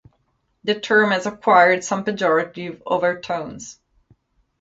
[0.63, 3.79] The term has acquired some pejorative overtones.